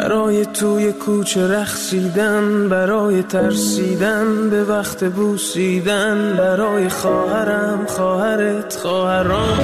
[0.00, 9.58] برای توی کوچه رخصیدن برای ترسیدن به وقت بوسیدن برای خواهرم خواهرت خواهرام.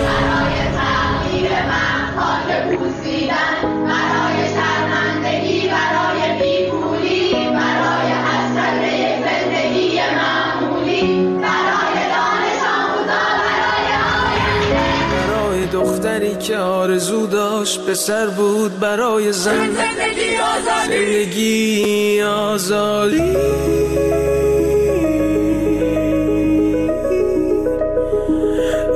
[16.36, 19.52] که آرزو داشت پسر بود برای زن.
[19.52, 20.96] زندگی آزادی.
[20.96, 23.36] زندگی آزادی.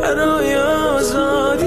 [0.02, 1.66] برای آزادی.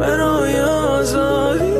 [0.00, 1.72] برای آزادی.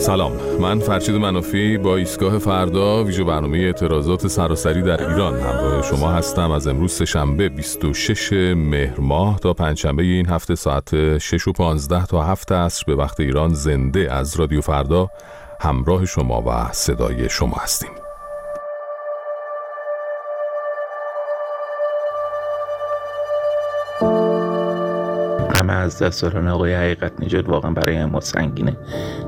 [0.00, 0.51] سلام.
[0.62, 6.50] من فرشید منافی با ایستگاه فردا ویژه برنامه اعتراضات سراسری در ایران همراه شما هستم.
[6.50, 12.22] از امروز شنبه 26 مهر ماه تا پنجشنبه این هفته ساعت 6 و 15 تا
[12.22, 15.10] 7 عصر به وقت ایران زنده از رادیو فردا
[15.60, 18.01] همراه شما و صدای شما هستیم.
[25.82, 28.76] از دست دادن آقای حقیقت نجات واقعا برای ما سنگینه.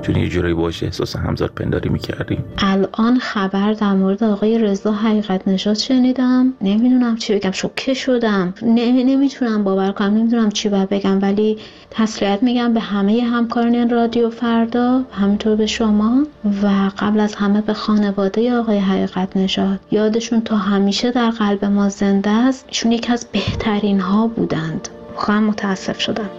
[0.02, 2.44] چون یه جورایی باش احساس همزاد پنداری می‌کردیم.
[2.58, 6.52] الان خبر در مورد آقای رضا حقیقت نژاد شنیدم.
[6.61, 8.55] نمی‌دونم چی بگم شوکه شدم.
[8.62, 11.58] نمی نمی‌تونم باور کنم نمی‌دونم چی باید بگم ولی
[11.91, 16.27] تسلیت میگم به همه همکاران رادیو فردا همینطور به شما
[16.62, 19.80] و قبل از همه به خانواده آقای حقیقت نژاد.
[19.91, 22.64] یادشون تا همیشه در قلب ما زنده است.
[22.68, 24.89] ایشون یکی از بهترین ها بودند.
[25.16, 26.30] واقعا متاسف شدم.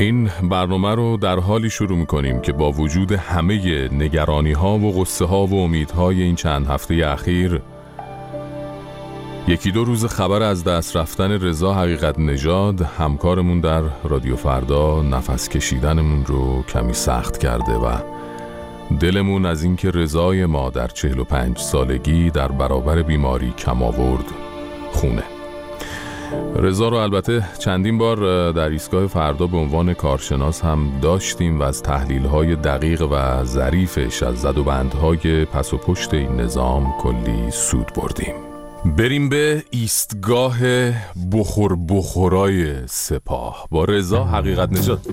[0.00, 5.24] این برنامه رو در حالی شروع می‌کنیم که با وجود همه نگرانی ها و غصه
[5.24, 7.60] ها و امیدهای این چند هفته اخیر
[9.48, 15.48] یکی دو روز خبر از دست رفتن رضا حقیقت نژاد همکارمون در رادیو فردا نفس
[15.48, 17.96] کشیدنمون رو کمی سخت کرده و
[19.00, 24.24] دلمون از اینکه رضای ما در 45 سالگی در برابر بیماری کم آورد
[24.92, 25.39] خونه.
[26.56, 31.82] رضا رو البته چندین بار در ایستگاه فردا به عنوان کارشناس هم داشتیم و از
[31.82, 37.50] تحلیل های دقیق و ظریفش از زد و بندهای پس و پشت این نظام کلی
[37.50, 38.34] سود بردیم.
[38.96, 40.56] بریم به ایستگاه
[41.32, 43.66] بخور بخورای سپاه.
[43.70, 45.06] با رضا حقیقت نجات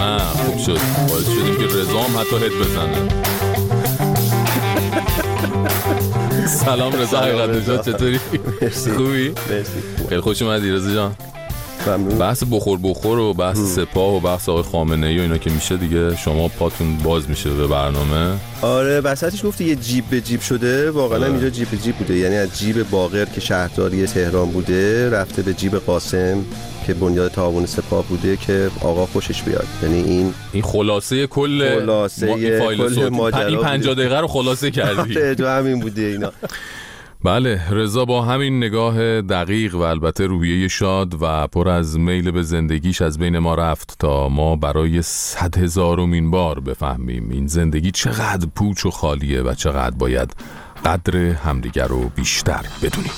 [0.00, 0.78] نه خوب شد.
[1.08, 3.08] باعث شدیم که رضا هم حتی هد بزنه.
[6.46, 8.20] سلام رضا حقیقت نجات چطوری؟
[8.62, 11.14] مرسی خوبی؟ مرسی خیلی خوش اومدی رضا جان
[11.88, 12.18] ممنون.
[12.18, 15.76] بحث بخور بخور و بحث سپاه و بحث آقای خامنه ای و اینا که میشه
[15.76, 18.34] دیگه شما پاتون باز میشه به برنامه.
[18.62, 20.90] آره وسطش گفتی یه جیب به جیب شده.
[20.90, 22.14] واقعا هم اینجا جیب به جیب بوده.
[22.16, 26.44] یعنی از جیب باقر که شهرداری تهران بوده رفته به جیب قاسم
[26.86, 29.66] که بنیاد تعاون سپاه بوده که آقا خوشش بیاد.
[29.82, 33.08] یعنی این این خلاصه کل خلاصه ما- این فایل کل.
[33.08, 33.94] ماجرا این 50 بوده.
[33.94, 35.18] دقیقه رو خلاصه کردی.
[35.18, 36.32] آره، تو همین بوده اینا.
[37.24, 42.42] بله رضا با همین نگاه دقیق و البته روحیه شاد و پر از میل به
[42.42, 48.48] زندگیش از بین ما رفت تا ما برای صد هزارمین بار بفهمیم این زندگی چقدر
[48.54, 50.36] پوچ و خالیه و چقدر باید
[50.84, 53.12] قدر همدیگر رو بیشتر بدونیم.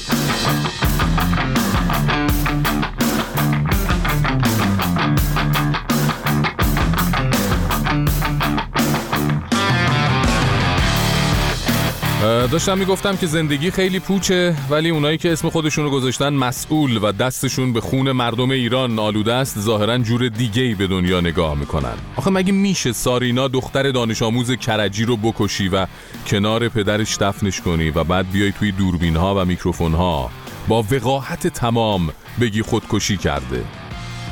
[12.47, 17.13] داشتم می‌گفتم که زندگی خیلی پوچه ولی اونایی که اسم خودشون رو گذاشتن مسئول و
[17.13, 21.95] دستشون به خون مردم ایران آلوده است ظاهرا جور دیگه ای به دنیا نگاه می‌کنن.
[22.17, 25.87] آخه مگه میشه سارینا دختر دانش آموز کرجی رو بکشی و
[26.27, 30.31] کنار پدرش دفنش کنی و بعد بیای توی دوربین ها و میکروفون ها
[30.69, 33.65] با وقاحت تمام بگی خودکشی کرده.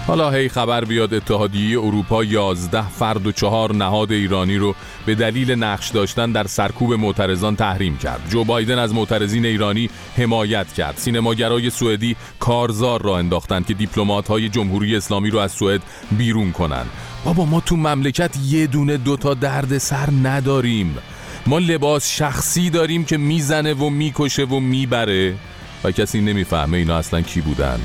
[0.06, 4.75] حالا هی خبر بیاد اتحادیه اروپا 11 فرد و چهار نهاد ایرانی رو
[5.06, 8.21] به دلیل نقش داشتن در سرکوب معترضان تحریم کرد.
[8.30, 10.97] جو بایدن از معترضین ایرانی حمایت کرد.
[10.97, 16.91] سینماگرای سوئدی کارزار را انداختند که دیپلمات های جمهوری اسلامی رو از سوئد بیرون کنند.
[17.24, 20.98] بابا ما تو مملکت یه دونه دوتا درد سر نداریم.
[21.47, 25.34] ما لباس شخصی داریم که می‌زنه و می‌کشه و می‌بره
[25.84, 27.80] و کسی نمی‌فهمه اینا اصلا کی بودن.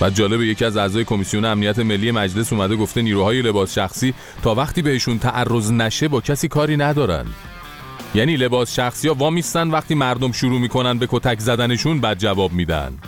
[0.00, 4.54] و جالب یکی از اعضای کمیسیون امنیت ملی مجلس اومده گفته نیروهای لباس شخصی تا
[4.54, 7.26] وقتی بهشون تعرض نشه با کسی کاری ندارن.
[8.14, 12.98] یعنی لباس شخصی ها وامیستن وقتی مردم شروع می‌کنن به کتک زدنشون بعد جواب میدن.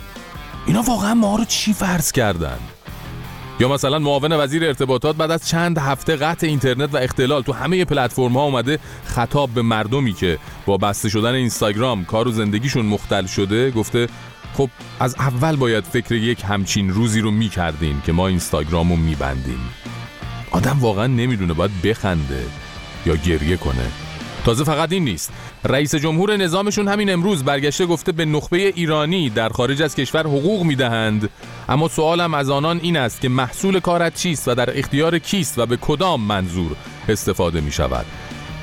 [0.65, 2.57] اینا واقعا ما رو چی فرض کردن؟
[3.59, 7.85] یا مثلا معاون وزیر ارتباطات بعد از چند هفته قطع اینترنت و اختلال تو همه
[7.85, 13.25] پلتفرم ها اومده خطاب به مردمی که با بسته شدن اینستاگرام کار و زندگیشون مختل
[13.25, 14.07] شده گفته
[14.53, 14.69] خب
[14.99, 19.59] از اول باید فکر یک همچین روزی رو می‌کردین که ما اینستاگرام رو میبندیم.
[20.51, 22.45] آدم واقعا نمی‌دونه باید بخنده
[23.05, 23.91] یا گریه کنه.
[24.45, 25.33] تازه فقط این نیست.
[25.63, 30.63] رئیس جمهور نظامشون همین امروز برگشته گفته به نخبه ایرانی در خارج از کشور حقوق
[30.63, 31.29] می‌دهند.
[31.69, 35.65] اما سوالم از آنان این است که محصول کارت چیست و در اختیار کیست و
[35.65, 36.71] به کدام منظور
[37.09, 38.05] استفاده می شود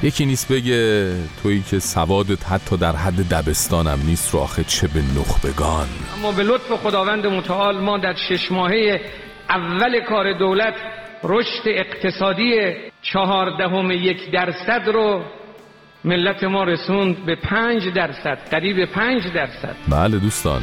[0.02, 1.12] یکی نیست بگه
[1.43, 5.88] تویی که سوادت حتی در حد دبستانم نیست رو آخه چه به نخبگان.
[6.19, 9.00] اما به لطف خداوند متعال ما در شش ماهه
[9.49, 10.75] اول کار دولت
[11.25, 12.55] رشد اقتصادی
[13.02, 15.23] چهاردهم یک درصد رو
[16.05, 19.76] ملت ما رسوند به پنج درصد قریب پنج درصد.
[19.88, 20.62] بله دوستان.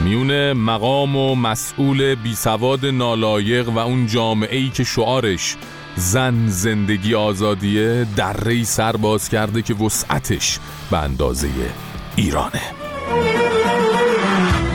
[0.00, 5.56] میون مقام و مسئول بی سواد نالایق و اون جامعه ای که شعارش
[5.98, 10.58] زن زندگی آزادیه دره سر باز کرده که وسعتش
[10.90, 11.48] به اندازه
[12.16, 12.60] ایرانه.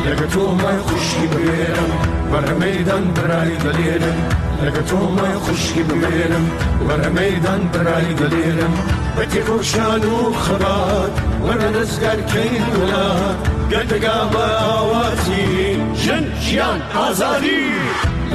[0.05, 1.91] لەگە تۆمای خوشکی ببێرم
[2.31, 4.19] بەرە مەدان برای دەلێرم
[4.63, 6.45] لەگە تۆمای خوشکی ببێرم
[6.87, 8.73] بەرە مەدان برای دەلێرم
[9.15, 11.13] بە تێکۆشان و خەبات
[11.45, 13.39] وەرە دەستگەرکەین وڵات
[13.71, 15.45] گەردەگا بە ئاواتی
[16.03, 17.65] ژن ژیان ئازادی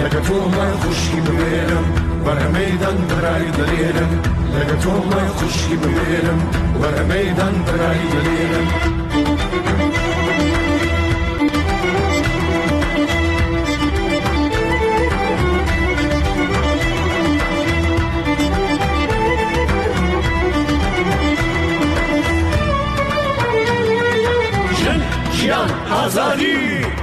[0.02, 4.08] لەگە تۆمای خوشکی ببێرم بەرە Bana meydan bırak gidelim
[4.54, 6.42] Lanet olmay kuş gibi verelim
[6.82, 8.69] Bana meydan bırak gidelim
[25.92, 26.97] Azadi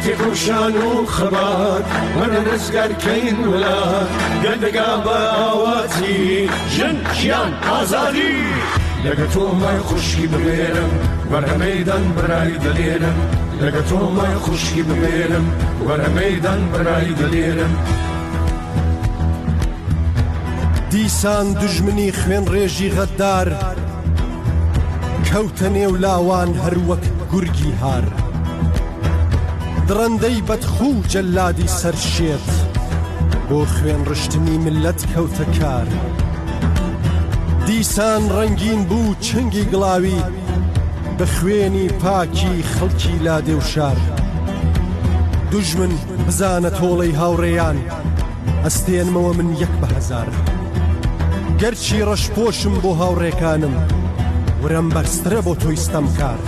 [0.00, 1.84] بەتێ ڕۆشان و خەبات
[2.16, 4.10] وەرە دەستگەرکەین وڵات
[4.42, 8.36] گەندەگا بە ئاواتی ژن ژیان ئازادی
[9.04, 10.92] لەگە تۆمای خوشکی ببێرم
[11.30, 13.18] وەرە مەدان برای دەلێرم
[13.60, 15.46] لەگە تۆمای خوشکی ببێرم
[15.86, 17.72] وەرە مەدان برای دەلێرم
[20.90, 23.48] دیسان دژمنی خوێن ڕێژی غەددار
[25.28, 28.19] کەوتە نێو لاوان هەروەک گورگی هار.
[29.90, 32.48] درەندەی بەدخوو جەلادی سەرشێت
[33.48, 35.88] بۆ خوێن ڕشتنی ملت کەوتە کار
[37.66, 40.20] دیسان ڕەنگین بوو چنگی گڵاوی
[41.18, 43.98] بە خوێنی پاکی خەڵکی لادێ و شار
[45.50, 45.92] دوژمن
[46.26, 47.78] بزانە تۆڵەی هاوڕێیان
[48.64, 50.28] ئەستێنمەوە من یەک بە هەزار.
[51.60, 53.74] گەرچی ڕەشپۆشم بۆ هاوڕێکانم
[54.62, 56.40] ورم بەرزترە بۆ تۆی ستەم کار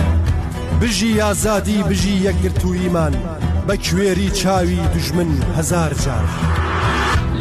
[0.83, 3.15] بژی ئازادی بژی یەکگرتوویمان
[3.67, 6.27] بە کوێری چاوی دژمن هەزار جار.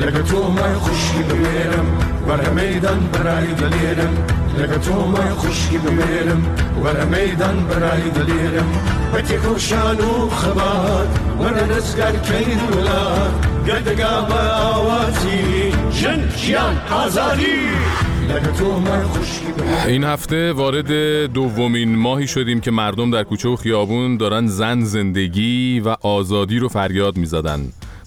[0.01, 1.87] لەگە تۆمای خوشکی ببێرم
[2.27, 4.13] وەرە مەدان برای دەلێرم.
[4.59, 6.41] لەگە تۆمای خوشکی ببێرم
[6.83, 8.69] وەرە مەدان برای دەلێرم.
[9.11, 11.11] بە تێکۆشان و خەبات
[11.41, 13.33] وەرە دەستگەرکەین وڵات
[13.67, 15.41] گەردەگا بە ئاواتی
[15.99, 17.61] ژن ژیان ئازادی.
[19.87, 20.91] این هفته وارد
[21.33, 26.67] دومین ماهی شدیم که مردم در کوچه و خیابون دارن زن زندگی و آزادی رو
[26.67, 27.59] فریاد می‌زدن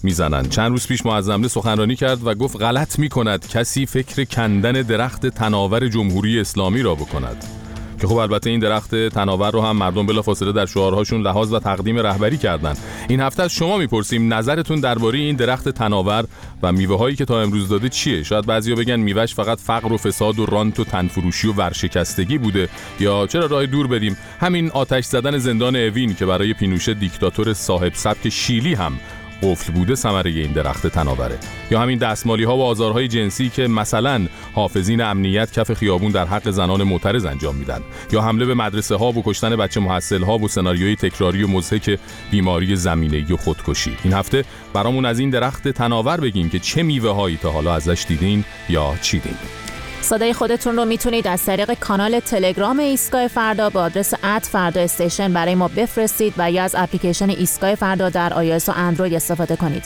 [0.03, 0.49] می‌زنن.
[0.49, 5.87] چند روز پیش معظمله سخنرانی کرد و گفت غلط می‌کند کسی فکر کندن درخت تناور
[5.87, 7.64] جمهوری اسلامی را بکند.
[8.01, 11.97] که خب البته این درخت تناور رو هم مردم بلافاصله در شعارهاشون لحاظ و تقدیم
[11.97, 12.73] رهبری کردن.
[13.09, 16.25] این هفته از شما می‌پرسیم نظرتون درباره این درخت تناور
[16.63, 19.97] و میوه هایی که تا امروز داده چیه؟ شاید بعضیا بگن میوهش فقط فقر و
[19.97, 25.05] فساد و رانت و تنفروشی و ورشکستگی بوده یا چرا راه دور بریم همین آتش
[25.05, 28.99] زدن زندان اوین که برای پینوشه دیکتاتور صاحب سبک شیلی هم
[29.43, 31.37] قفل بوده ثمره این درخت تناوره.
[31.71, 36.49] یا همین دستمالی ها و آزارهای جنسی که مثلا حافظین امنیت کف خیابون در حق
[36.49, 37.81] زنان معترض انجام میدن.
[38.11, 41.99] یا حمله به مدرسه ها و کشتن بچه محصل ها و سناریوی تکراری و مضحک
[42.31, 43.97] بیماری زمینه و خودکشی.
[44.03, 48.05] این هفته برامون از این درخت تناور بگیم که چه میوه هایی تا حالا ازش
[48.07, 49.64] دیدین یا چیدین.
[50.05, 55.33] صدای خودتون رو می‌تونید از طریق کانال تلگرام ایستگاه فردا با آدرس اد فردا استیشن
[55.33, 59.83] برای ما بفرستید و یا از اپلیکیشن ایستگاه فردا در iOS و اندروید استفاده کنید.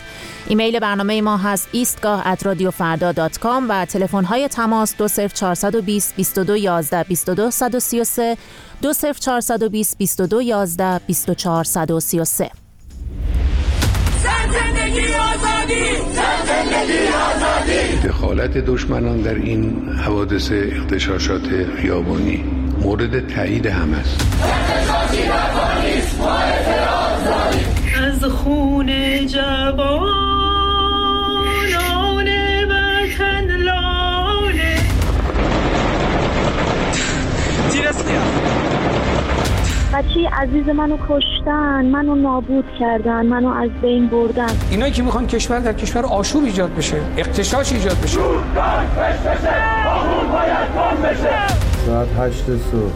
[0.47, 2.21] ایمیل برنامه ما هست ایستگاه
[3.69, 8.37] و تلفن های تماس 20420 2211 22 133
[8.81, 12.51] 20420 2211 24 133
[14.23, 18.07] زن زندگی آزادی زن زندگی آزادی.
[18.07, 21.47] دخالت دشمنان در این حوادث اغتشاشات
[21.81, 22.43] خیابانی
[22.81, 24.21] مورد تایید هم است.
[39.99, 44.47] بچه عزیز منو کشتن منو نابود کردن منو از بین بردن.
[44.71, 48.19] اینایی که می‌خوان کشور در کشور آشوب ایجاد بشه اقتشاش ایجاد بشه.
[51.85, 52.91] ساعت هشت صبح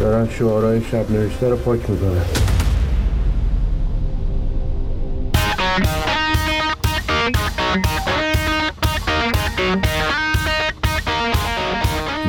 [0.00, 2.41] دارن شعارهای شب نوشته رو پاک می‌کنن.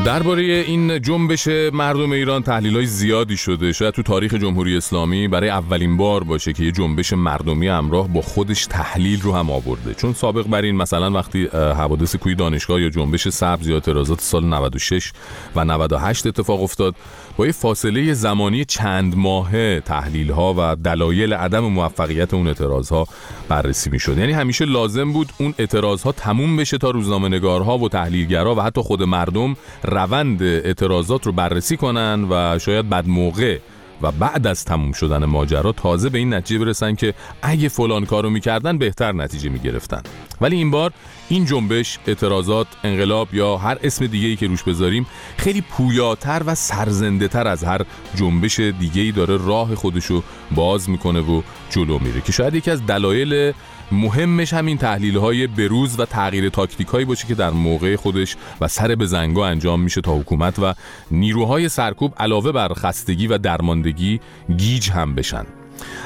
[0.06, 3.74] درباره این جنبش مردم ایران تحلیل های زیادی شده.
[3.74, 8.22] شاید تو تاریخ جمهوری اسلامی برای اولین بار باشه که یه جنبش مردمی همراه با
[8.22, 9.94] خودش تحلیل رو هم آورده.
[9.94, 14.46] چون سابق بر این مثلا وقتی حوادث کوی دانشگاه یا جنبش سبز یا اعتراضات سال
[14.46, 15.12] 96
[15.56, 16.96] و 98 اتفاق افتاد
[17.38, 23.08] با یه فاصله زمانی چند ماهه تحلیل ها و دلایل عدم موفقیت اون اعتراض ها
[23.50, 27.78] بررسی می شد یعنی همیشه لازم بود اون اعتراض ها تموم بشه تا روزنامه نگارها
[27.78, 33.58] و تحلیلگرا و حتی خود مردم روند اعتراضات رو بررسی کنن و شاید بعد موقع
[34.02, 38.30] و بعد از تموم شدن ماجرا تازه به این نتیجه برسن که اگه فلان کارو
[38.30, 40.02] می‌کردن بهتر نتیجه می‌گرفتن.
[40.42, 40.92] ولی این بار
[41.34, 45.06] این جنبش اعتراضات انقلاب یا هر اسم دیگه ای که روش بذاریم
[45.38, 47.82] خیلی پویاتر و سرزنده تر از هر
[48.16, 52.86] جنبش دیگه ای داره راه خودشو باز می‌کنه و جلو میره که شاید یکی از
[52.86, 53.54] دلایل
[53.92, 58.68] مهمش همین تحلیل های بروز و تغییر تاکتیک هایی باشه که در موقع خودش و
[58.68, 60.74] سر به زنگا انجام میشه تا حکومت و
[61.12, 64.20] نیروهای سرکوب علاوه بر خستگی و درماندگی
[64.58, 65.46] گیج هم بشن.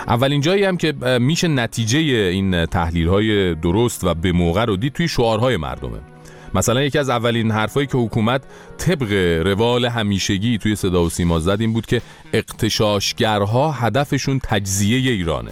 [0.07, 4.93] اولین جایی هم که میشه نتیجه این تحلیل های درست و به موقع رو دید
[4.93, 6.00] توی شعارهای مردمه.
[6.53, 8.41] مثلا یکی از اولین حرفایی که حکومت
[8.77, 9.12] طبق
[9.45, 12.01] روال همیشگی توی صدا و سیما زد این بود که
[12.33, 15.51] اقتشاشگرها هدفشون تجزیه ایرانه.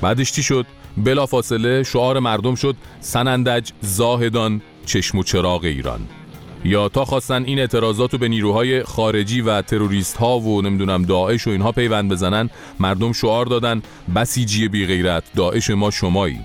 [0.00, 0.66] بعدش چی شد؟
[0.96, 6.00] بلافاصله شعار مردم شد سنندج زاهدان چشم و چراغ ایران.
[6.64, 11.46] یا تا خواستن این اعتراضات رو به نیروهای خارجی و تروریست ها و نمی‌دونم داعش
[11.46, 12.50] و اینها پیوند بزنن
[12.80, 13.82] مردم شعار دادن
[14.14, 16.40] بسیجی بی غیرت داعش ما شمایی.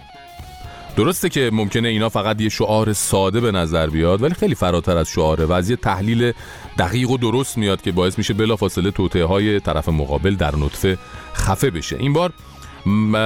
[0.96, 5.10] درسته که ممکنه اینا فقط یه شعار ساده به نظر بیاد ولی خیلی فراتر از
[5.10, 6.34] شعاره و از یه تحلیل
[6.80, 10.98] دقیق و درست میاد که باعث میشه بلافاصله توطئه های طرف مقابل در نطفه
[11.34, 11.98] خفه بشه.
[12.00, 12.34] این بار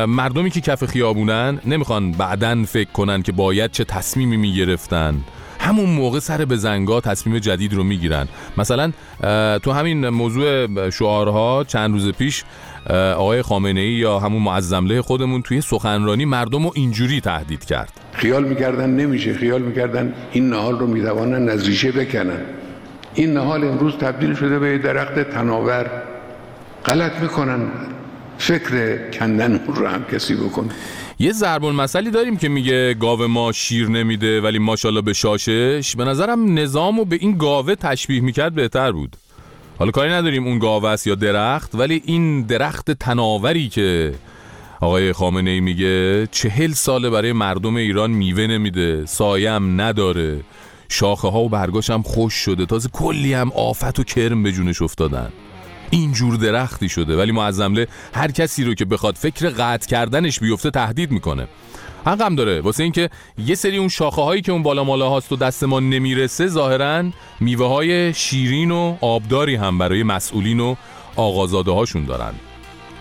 [0.08, 5.22] مردمی که کف خیابونن نمی‌خوان بعدن فکر کنن که باید چه تصمیمی می‌گرفتن.
[5.62, 8.28] همون موقع سر به زنگا تصمیم جدید رو می‌گیرن.
[8.58, 8.92] مثلا
[9.60, 12.44] تو همین موضوع شعارها چند روز پیش
[13.16, 17.92] آقای خامنه ای یا همون معظمله خودمون توی سخنرانی مردم رو اینجوری تهدید کرد.
[18.14, 22.42] خیال می‌کردن نمیشه خیال می‌کردن این نهال رو می‌توانن از ریشه بکنن.
[23.14, 25.86] این نهال امروز تبدیل شده به درخت تناور.
[26.86, 27.60] غلط می‌کنن.
[28.38, 30.70] فکر کندن اون رو هم کسی بکن.
[31.22, 35.96] یه ضرب المثلی داریم که میگه گاو ما شیر نمیده ولی ماشاءالله به شاشش.
[35.96, 39.16] به نظرم نظام و به این گاوه تشبیه می‌کرد بهتر بود.
[39.80, 44.14] حالا کاری نداریم اون گاوه است یا درخت ولی این درخت تناوری که
[44.82, 50.40] آقای خامنه ای میگه چهل ساله برای مردم ایران میوه نمیده سایم نداره.
[50.90, 52.66] شاخه ها و برگاش هم خوش شده.
[52.66, 55.32] تازه کلی هم آفت و کرم به جونش افتادن.
[55.92, 61.12] اینجور درختی شده ولی معظمله هر کسی رو که بخواد فکر قطع کردنش بیفته تهدید
[61.12, 61.48] می‌کنه.
[62.06, 62.62] حقم داره.
[62.62, 65.80] واسه اینکه یه سری اون شاخه هایی که اون بالا مالا هاست و دست ما
[65.80, 67.04] نمی‌رسه ظاهرا
[67.40, 70.76] میوه های شیرین و آبداری هم برای مسئولین و
[71.16, 72.34] آقازاده هاشون دارن.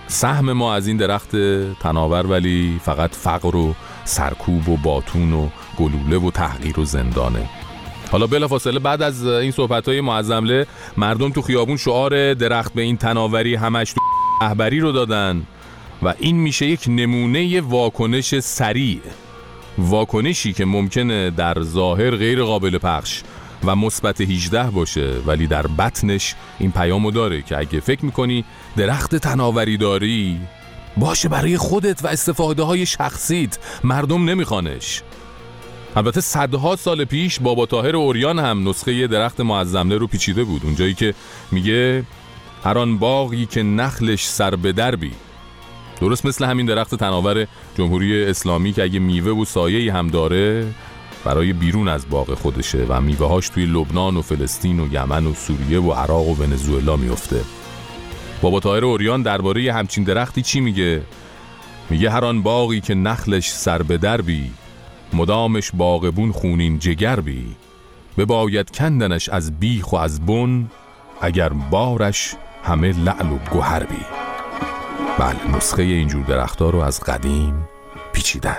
[0.06, 1.36] سهم ما از این درخت
[1.80, 7.48] تناور ولی فقط فقر و سرکوب و باتون و گلوله و تحقیر و زندانه.
[8.10, 12.96] حالا بلافاصله بعد از این صحبت های معظمله مردم تو خیابون شعار درخت به این
[12.96, 14.00] تناوری همش تو
[14.42, 15.42] رهبری رو دادن
[16.02, 19.00] و این میشه یک نمونه واکنش سریع.
[19.78, 23.22] واکنشی که ممکنه در ظاهر غیر قابل پخش
[23.64, 28.44] و مثبت 18 باشه ولی در بطنش این پیامو داره که اگه فکر می‌کنی
[28.76, 30.40] درخت تناوری داری
[30.96, 35.02] باشه برای خودت و استفاده های شخصیت مردم نمیخوانش.
[35.96, 40.60] البته صدها سال پیش بابا تاهر اوریان هم نسخه درخت معظمله رو پیچیده بود.
[40.64, 41.14] اونجایی که
[41.52, 42.04] میگه
[42.64, 45.12] هر آن باغی که نخلش سر به دربی.
[46.00, 47.46] درست مثل همین درخت تناور
[47.78, 50.66] جمهوری اسلامی که اگه میوه و سایه هم داره
[51.24, 55.34] برای بیرون از باغ خودشه و میوه هاش توی لبنان و فلسطین و یمن و
[55.34, 57.40] سوریه و عراق و ونزوئلا میفته.
[58.42, 61.02] بابا تاهر اوریان درباره همچین درختی چی میگه؟
[61.90, 64.50] میگه هر آن باغی که نخلش سر به دربی
[65.12, 67.46] مدامش باغبون خونین جگر بی
[68.18, 70.66] بباید کندنش از بیخ و از بن
[71.20, 74.04] اگر بارش همه لعل و گوهر بی
[75.18, 77.68] بله نسخه اینجور درختها رو از قدیم
[78.12, 78.58] پیچیدن.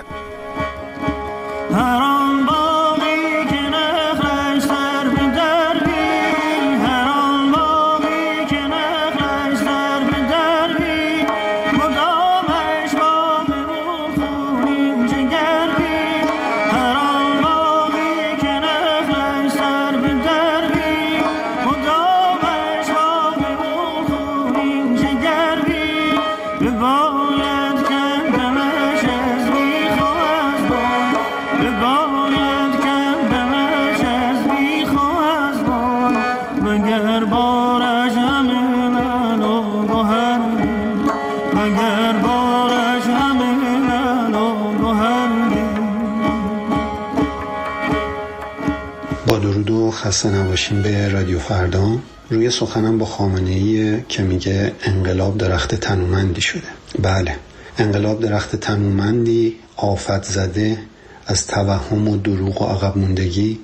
[50.12, 51.98] خسته نباشین به رادیو فردا.
[52.30, 56.68] روی سخنم با خامنه ای که میگه انقلاب درخت تنومندی شده.
[57.02, 57.36] بله
[57.78, 60.78] انقلاب درخت تنومندی آفت زده
[61.26, 63.58] از توهم و دروغ و عقب موندگی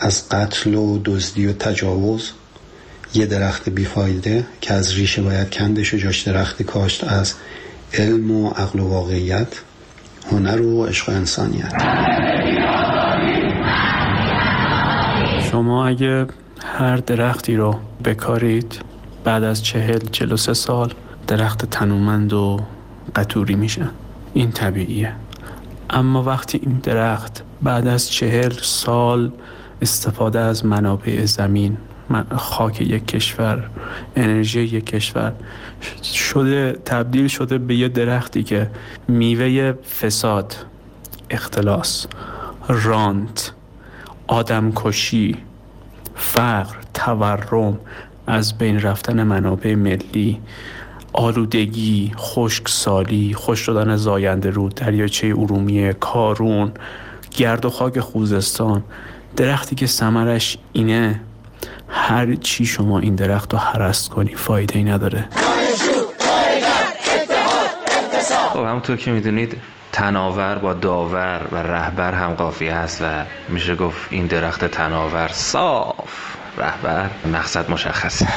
[0.00, 2.30] از قتل و دزدی و تجاوز.
[3.14, 7.34] یه درخت بیفایده که از ریشه باید کندش و جاش درخت کاشت از
[7.94, 9.48] علم و عقل و واقعیت
[10.30, 11.72] هنر و عشق و انسانیت.
[15.54, 16.26] شما اگه
[16.62, 18.80] هر درختی رو بکارید
[19.24, 20.92] بعد از چهل چهل سه سال
[21.26, 22.60] درخت تنومند و
[23.16, 23.86] قطوری میشه.
[24.32, 25.12] این طبیعیه.
[25.90, 29.32] اما وقتی این درخت بعد از چهل سال
[29.82, 31.76] استفاده از منابع زمین
[32.08, 33.70] من- خاک یک کشور
[34.16, 35.32] انرژی یک کشور
[36.02, 38.70] شده تبدیل شده به یه درختی که
[39.08, 40.56] میوه فساد
[41.30, 42.06] اختلاس
[42.68, 43.52] رانت
[44.26, 45.36] آدمکشی
[46.14, 47.78] فقر تورم
[48.26, 50.40] از بین رفتن منابع ملی
[51.12, 56.72] آلودگی خشکسالی خوش شدن زاینده رود دریاچه ارومیه کارون
[57.36, 58.82] گرد و خاک خوزستان.
[59.36, 61.20] درختی که ثمرش اینه
[61.88, 65.28] هر چی شما این درخت رو هرست کنی فایده ای نداره
[68.52, 69.56] خب همونطور که می‌دونید
[69.94, 73.04] تناور با داور و رهبر هم قافیه هست و
[73.48, 76.36] میشه گفت این درخت تناور صاف.
[76.58, 78.28] رهبر مقصد مشخصه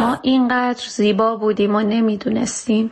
[0.00, 2.90] ما اینقدر زیبا بودیم و نمی‌دونستیم.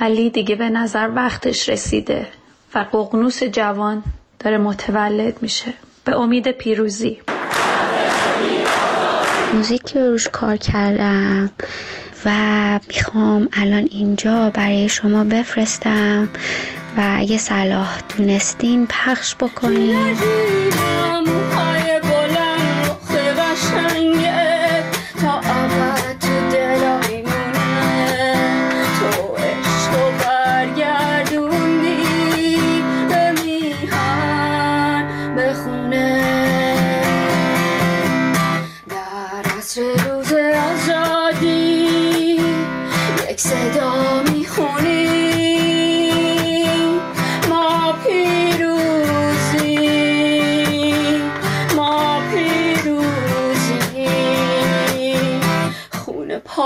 [0.00, 2.26] ولی دیگه به نظر وقتش رسیده
[2.74, 4.02] و ققنوس جوان
[4.38, 5.72] داره متولد میشه.
[6.04, 7.20] به امید پیروزی.
[9.54, 11.50] موزیک رو روش کار کردم
[12.24, 12.30] و
[12.88, 16.28] می‌خوام الان اینجا برای شما بفرستم
[16.96, 20.16] و اگه صلاح دونستین پخش بکنین.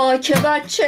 [0.09, 0.81] خون پاک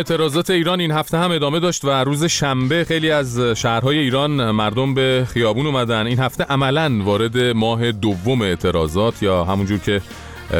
[0.00, 4.94] اعتراضات ایران این هفته هم ادامه داشت و روز شنبه خیلی از شهرهای ایران مردم
[4.94, 6.06] به خیابون اومدن.
[6.06, 10.00] این هفته عملا وارد ماه دوم اعتراضات یا همونجور که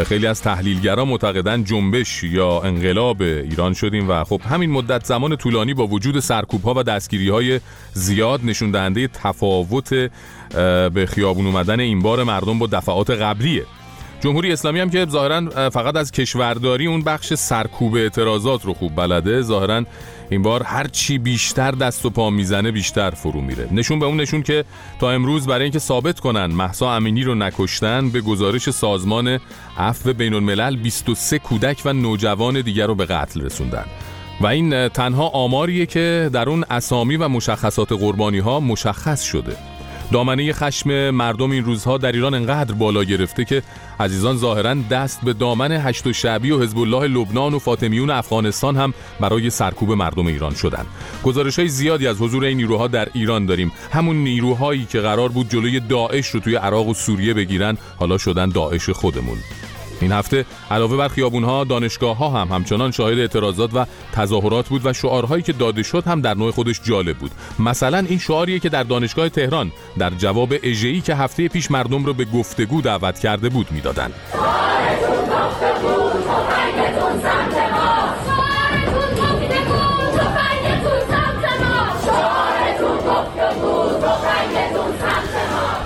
[0.06, 5.74] خیلی از تحلیلگران معتقدن جنبش یا انقلاب ایران شدیم و خب همین مدت زمان طولانی
[5.74, 7.60] با وجود سرکوب ها و دستگیری های
[7.92, 9.94] زیاد نشون دهنده تفاوت
[10.94, 13.66] به خیابون اومدن این بار مردم با دفعات قبلیه.
[14.20, 19.42] جمهوری اسلامی هم که ظاهرا فقط از کشورداری اون بخش سرکوب اعتراضات رو خوب بلده
[19.42, 19.84] ظاهرا
[20.30, 23.68] این بار هر چی بیشتر دست و پا می‌زنه بیشتر فرو میره.
[23.72, 24.64] نشون به اون نشون که
[25.00, 29.38] تا امروز برای اینکه ثابت کنن محسا امینی رو نکشتن به گزارش سازمان
[29.78, 33.84] عفو بین الملل 23 کودک و نوجوان دیگر رو به قتل رسوندن.
[34.40, 39.56] و این تنها آماریه که در اون اسامی و مشخصات قربانی ها مشخص شده.
[40.12, 43.62] دامنه خشم مردم این روزها در ایران انقدر بالا گرفته که
[44.00, 48.76] عزیزان ظاهرا دست به دامن هشت و شعبی و حزب الله لبنان و فاطمیون افغانستان
[48.76, 50.86] هم برای سرکوب مردم ایران شدن.
[51.24, 53.72] گزارش های زیادی از حضور این نیروها در ایران داریم.
[53.92, 58.48] همون نیروهایی که قرار بود جلوی داعش رو توی عراق و سوریه بگیرن حالا شدن
[58.48, 59.38] داعش خودمون.
[60.00, 64.92] این هفته علاوه بر خیابونها دانشگاه ها هم همچنان شاهد اعتراضات و تظاهرات بود و
[64.92, 67.30] شعارهایی که داده شد هم در نوع خودش جالب بود.
[67.58, 72.14] مثلا این شعاریه که در دانشگاه تهران در جواب اژه‌ای که هفته پیش مردم رو
[72.14, 74.14] به گفتگو دعوت کرده بود می‌دادند.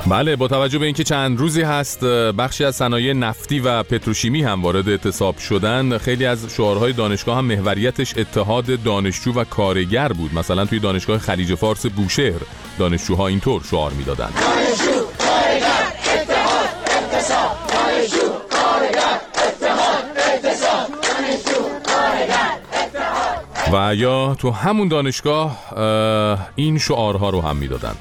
[0.06, 4.62] بله با توجه به اینکه چند روزی هست بخشی از صنایع نفتی و پتروشیمی هم
[4.62, 10.34] وارد اعتصاب شدن خیلی از شعارهای دانشگاه هم محوریتش اتحاد دانشجو و کارگر بود.
[10.34, 12.40] مثلا توی دانشگاه خلیج فارس بوشهر
[12.78, 14.34] دانشجوها اینطور شعار می‌دادند
[23.72, 25.58] و یا تو همون دانشگاه
[26.54, 27.94] این شعارها رو هم می‌دادن.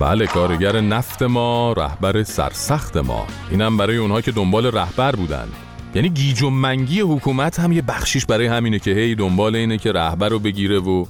[0.00, 3.26] بله کارگر نفت ما رهبر سرسخت ما.
[3.50, 5.48] اینم برای اونها که دنبال رهبر بودن.
[5.94, 9.92] یعنی گیج و منگی حکومت هم یه بخشیش برای همینه که هی دنبال اینه که
[9.92, 11.04] رهبر رو بگیره و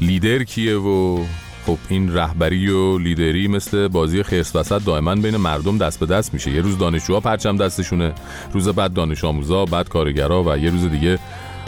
[0.00, 1.24] لیدر کیه و
[1.66, 6.34] خب این رهبری و لیدری مثل بازی خرس وسط دائما بین مردم دست به دست
[6.34, 6.50] میشه.
[6.50, 8.12] یه روز دانشجوها پرچم دستشونه
[8.52, 11.18] روز بعد دانش آموزا بعد کارگرا و یه روز دیگه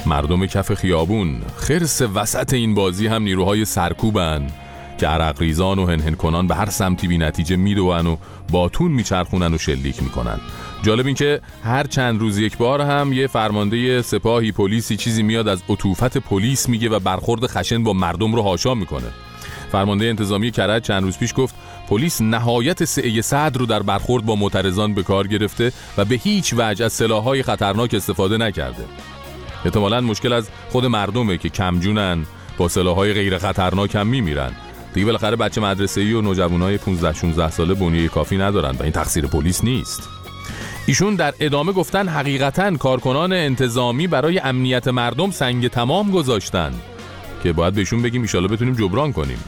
[0.07, 1.41] مردم کف خیابون.
[1.57, 4.47] خرس وسط این بازی هم نیروهای سرکوبن.
[5.01, 8.17] که عرق ریزان و هنهن کنان به هر سمتی بی نتیجه میدوون و
[8.51, 10.41] باتون میچرخونن و شلیک می‌کنن
[10.83, 15.49] جالب این که هر چند روز یک بار هم یه فرمانده سپاهی پلیسی چیزی میاد
[15.49, 19.07] از عطوفت پلیس میگه و برخورد خشن با مردم رو هاشا می‌کنه.
[19.73, 21.55] فرمانده انتظامی کرج چند روز پیش گفت
[21.89, 26.55] پلیس نهایت سعی صدر رو در برخورد با معترضان به کار گرفته و به هیچ
[26.57, 28.85] وجه از سلاحهای خطرناک استفاده نکرده.
[29.65, 32.27] احتمالا مشکل از خود مردمه که کمجونن
[32.59, 34.53] با سلاحهای غیر خطرناک هم میمیرن.
[34.95, 38.93] دیگه بالاخره بچه مدرسه ای و نوجوانای 15 16 ساله بنیه کافی ندارن و این
[38.93, 40.09] تقصیر پلیس نیست.
[40.87, 46.73] ایشون در ادامه گفتن حقیقتا کارکنان انتظامی برای امنیت مردم سنگ تمام گذاشتن
[47.43, 49.39] که باید بهشون بگیم ایشالا بتونیم جبران کنیم.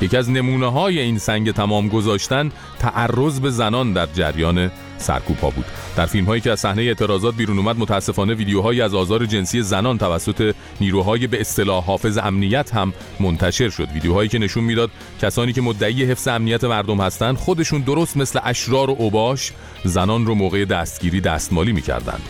[0.00, 4.70] یکی از نمونه های این سنگ تمام گذاشتن تعرض به زنان در جریان
[5.02, 5.64] سرکوب ها بود.
[5.96, 9.98] در فیلم هایی که از صحنه اعتراضات بیرون اومد متاسفانه ویدیوهایی از آزار جنسی زنان
[9.98, 13.88] توسط نیروهای به اصطلاح حافظ امنیت هم منتشر شد.
[13.94, 14.90] ویدیوهایی که نشون می‌داد
[15.22, 19.52] کسانی که مدعی حفظ امنیت مردم هستند خودشون درست مثل اشرار و اوباش
[19.84, 22.22] زنان رو موقع دستگیری دستمالی می‌کردند.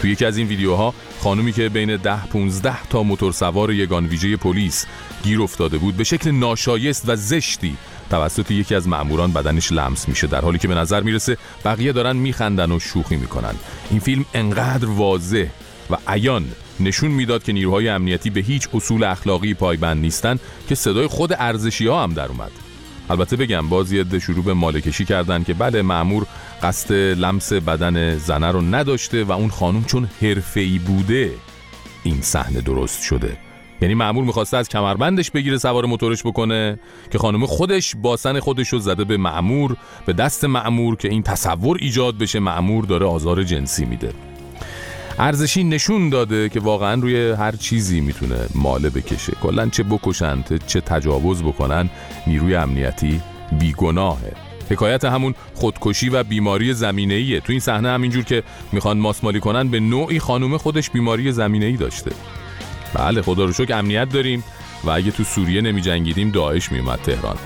[0.00, 4.36] توی یکی از این ویدیوها خانومی که بین ده 15 تا موتور سوار یگان ویژه
[4.36, 4.86] پلیس
[5.22, 7.76] گیر افتاده بود به شکل ناشایست و زشتی
[8.12, 12.16] توسط یکی از مأموران بدنش لمس میشه در حالی که به نظر می‌رسه بقیه دارن
[12.16, 13.54] میخندن و شوخی می‌کنن.
[13.90, 15.46] این فیلم انقدر واضح
[15.90, 16.44] و عیان
[16.80, 21.86] نشون می‌داد که نیروهای امنیتی به هیچ اصول اخلاقی پایبند نیستن که صدای خود ارزشی
[21.86, 22.50] ها هم در اومد.
[23.10, 26.26] البته بگم باز یه شروع به مالکشی کردن که بله مأمور
[26.62, 31.34] قصد لمس بدن زنه رو نداشته و اون خانم چون حرفه‌ای بوده
[32.02, 33.36] این صحنه درست شده.
[33.82, 36.78] یعنی معمول می‌خواسته از کمربندش بگیره سوار موتورش بکنه
[37.10, 41.78] که خانم خودش باسن خودش رو زده به معمور به دست معمور که این تصور
[41.80, 44.12] ایجاد بشه معمور داره آزار جنسی میده.
[45.18, 49.32] ارزشی نشون داده که واقعا روی هر چیزی می‌تونه ماله بکشه.
[49.42, 51.90] کلا چه بکشن چه تجاوز بکنن
[52.26, 53.20] نیروی امنیتی
[53.58, 54.32] بیگناهه.
[54.70, 58.42] حکایت همون خودکشی و بیماری زمینه ایه تو این صحنه همینجور که
[58.72, 62.10] می‌خوان ماسمالی کنن به نوعی خانومه خودش بیماری زمینه ای داشته.
[62.94, 64.44] بله خدا رو شکر امنیت داریم
[64.84, 67.36] و اگه تو سوریه نمی جنگیدیم داعش میومد تهران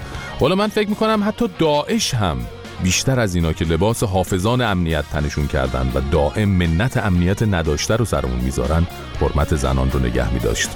[0.41, 2.39] حالا من فکر می‌کنم حتی داعش هم
[2.83, 8.05] بیشتر از اینا که لباس حافظان امنیت تنشون کردن و دائم منت امنیت نداشته رو
[8.05, 8.87] سرمون می‌ذارن
[9.21, 10.69] حرمت زنان رو نگه میداشت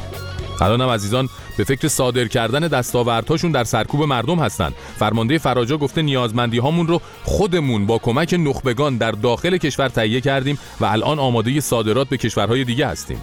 [0.61, 4.75] الان هم عزیزان به فکر صادر کردن دستاوردهاشون در سرکوب مردم هستند.
[4.99, 10.59] فرمانده فراجا گفته نیازمندی هامون رو خودمون با کمک نخبگان در داخل کشور تهیه کردیم
[10.81, 13.19] و الان آماده صادرات به کشورهای دیگه هستیم.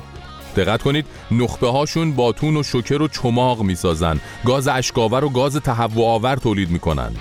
[0.58, 4.20] دقت کنید نخبه هاشون باتون و شکر و چماق می‌سازن.
[4.46, 7.12] گاز اشکاور و گاز تهوع آور تولید می‌کنن.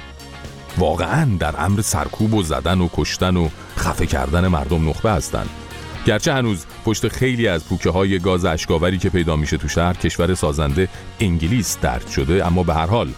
[0.78, 5.48] واقعا در امر سرکوب و زدن و کشتن و خفه کردن مردم نخبه هستند
[6.06, 10.34] گرچه هنوز پشت خیلی از پوکه های گاز اشکاوری که پیدا میشه تو شهر کشور
[10.34, 10.88] سازنده
[11.20, 13.08] انگلیس درد شده اما به هر حال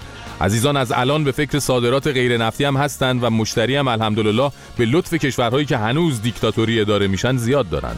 [0.40, 4.84] عزیزان از الان به فکر صادرات غیر نفتی هم هستند و مشتری هم الحمدلله به
[4.84, 7.96] لطف کشورهایی که هنوز دیکتاتوری اداره میشن زیاد دارن.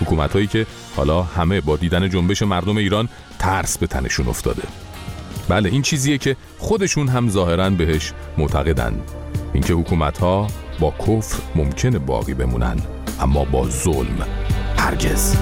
[0.00, 3.08] حکومت هایی که حالا همه با دیدن جنبش مردم ایران
[3.38, 4.62] ترس به تنشون افتاده.
[5.48, 9.00] بله این چیزیه که خودشون هم ظاهرا بهش معتقدن.
[9.52, 10.46] اینکه حکومت ها
[10.80, 12.76] با کفر ممکنه باقی بمونن
[13.20, 14.26] اما با ظلم
[14.78, 15.36] هرگز.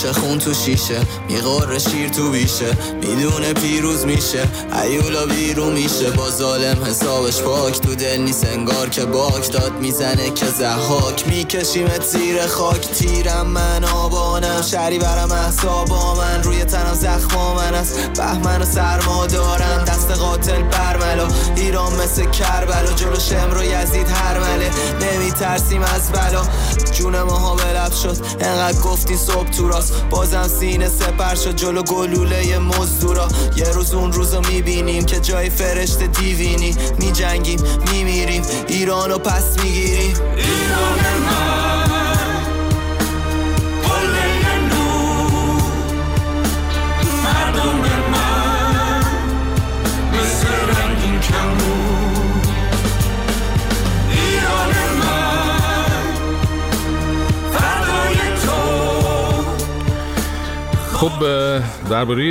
[0.00, 4.48] میجوشه خون تو شیشه میقره شیر تو بیشه می‌دونه پیروز میشه
[4.82, 6.10] ایولا بیرون میشه.
[6.10, 9.52] با ظالم حسابش پاک تو دل نیست انگار که باک.
[9.52, 12.80] داد می‌زنه که زحاک میکشیمت زیر خاک.
[12.80, 16.42] تیرم من آبانم شری برم احسابا من.
[16.42, 19.84] روی تنم زخما من است بهمن و سرما دارم.
[19.84, 22.92] دست قاتل برملا ایران مثل کربلا.
[22.92, 26.42] جلو شمر و یزید هرمله نمیترسیم از بلا.
[26.92, 29.89] جون ماها به لب شد انقدر گفتی صبح تو راست.
[30.10, 33.28] بازم سینه سپر شد جلو گلوله مزدورا.
[33.56, 36.76] یه روز اون روزو می‌بینیم که جای فرشته دیوینی.
[36.98, 37.60] میجنگیم
[37.92, 38.42] میمیریم.
[38.68, 40.16] ایرانو پس می‌گیریم.
[40.36, 41.59] ایران من.
[61.00, 61.24] خب
[61.90, 62.24] درباره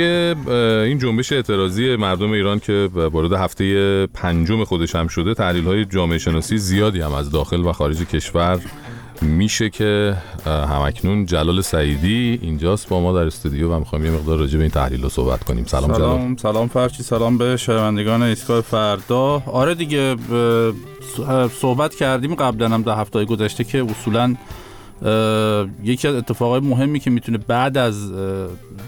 [0.86, 6.18] این جنبش اعتراضی مردم ایران که وارد هفته پنجم خودش هم شده تحلیل های جامعه
[6.18, 8.60] شناسی زیادی هم از داخل و خارج کشور
[9.22, 14.56] میشه که همکنون جلال سعیدی اینجاست با ما در استودیو و می‌خوایم یه مقدار راجع
[14.56, 15.64] به این تحلیل رو صحبت کنیم.
[15.64, 15.98] سلام, جلال.
[15.98, 19.42] سلام سلام فرچی سلام به شنوندگان ایستگاه فردا.
[19.46, 20.16] آره دیگه
[21.60, 24.34] صحبت کردیم قبلا هم در هفته گذشته که اصولا
[25.84, 28.12] یکی از اتفاقای مهمی که می‌تونه بعد از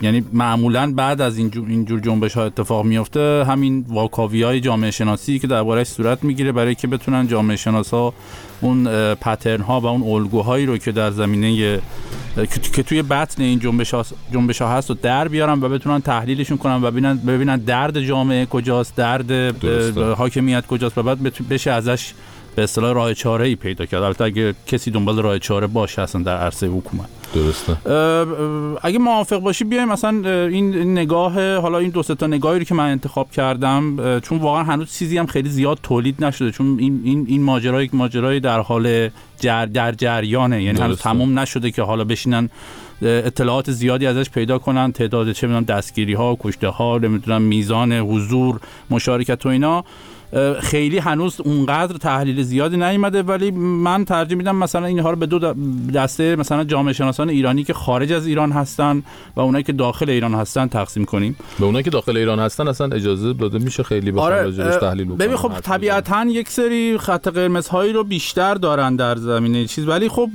[0.03, 5.38] یعنی معمولا بعد از اینجور, اینجور جنبش ها اتفاق میفته همین واکاوی های جامعه شناسی
[5.38, 8.14] که دربارهش صورت می‌گیره برای که بتونن جامعه شناس ها
[8.61, 11.81] اون پترن ها و اون الگوهایی رو که در زمینه
[12.75, 16.59] که توی بطن این جنبش ها, جنبش ها هست و در بیارن و بتونن تحلیلشون
[16.59, 19.33] کنن و ببینن ببینن درد جامعه کجاست درد.
[19.98, 22.12] حاکمیت کجاست و بعد بشه ازش
[22.57, 24.03] به اصطلاح راه چاره ای پیدا کرد.
[24.03, 27.07] البته اگه کسی دنبال راه چاره باشه اصلا در عرصه حکومت.
[27.35, 27.77] درسته.
[28.83, 32.91] اگه موافق باشی بیایم مثلا این نگاه حالا این دو تا نگاهی رو که من
[32.91, 37.43] انتخاب کردم چون واقعا هنوز چیزی هم خیلی زیاد تولید نشده چون این این این
[37.43, 39.09] ماجرا یک ماجرای در حال
[39.41, 40.62] جر در جریانه.
[40.62, 40.99] یعنی هنوز.
[40.99, 42.51] تموم نشده که حالا بشینن
[43.03, 48.61] اطلاعات زیادی ازش پیدا کنن تعداد چه می‌دونم دستگیری ها کشته ها نمی‌دونم میزان حضور
[48.91, 49.85] مشارکت و اینا.
[50.61, 55.55] خیلی هنوز اونقدر تحلیل زیادی نیومده ولی من ترجیح میدم مثلا اینها رو به دو
[55.95, 59.03] دسته مثلا جامعه شناسان ایرانی که خارج از ایران هستن
[59.37, 61.37] و اونایی که داخل ایران هستن تقسیم کنیم.
[61.59, 65.37] به اونایی که داخل ایران هستن اصلا اجازه داده میشه خیلی بخوام آره تحلیل ببین
[65.37, 70.29] خب طبیعتا یک سری خط قرمزهایی رو بیشتر دارن در زمینه چیز ولی خب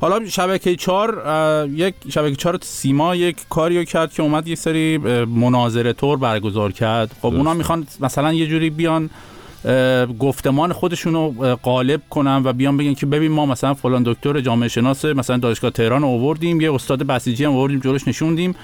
[0.00, 4.98] حالا شبکه چهار اه، یک شبکه چهار سیما یک کاریو کرد که اومد یک سری
[5.26, 7.16] مناظره طور برگزار کرد.
[7.22, 9.10] خب اونا می‌خوان مثلا یه جوری بیان
[10.18, 14.68] گفتمان خودشون رو غالب کنن و بیان بگن که ببین ما مثلا فلان دکتر جامعه
[14.68, 18.54] شناس مثلا دانشگاه تهران رو آوردیم یه استاد بسیجی هم آوردیم جلوش نشوندیم.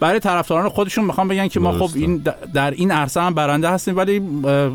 [0.00, 1.90] برای طرفداران خودشون می‌خوام بگن که ما خب.
[1.94, 2.22] این
[2.54, 4.22] در این عرصه هم برنده هستیم ولی